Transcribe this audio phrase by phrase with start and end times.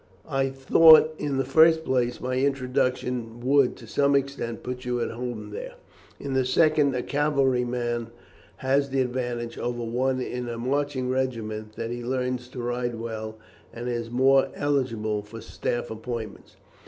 [0.27, 5.11] I thought, in the first place, my introduction would to some extent put you at
[5.11, 5.75] home there.
[6.19, 8.07] In the second, a cavalry man
[8.65, 13.37] has the advantage over one in a marching regiment that he learns to ride well,
[13.71, 16.55] and is more eligible for staff appointments.